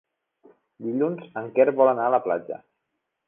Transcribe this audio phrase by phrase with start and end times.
[0.85, 2.59] Dilluns en Quer vol anar a la platja.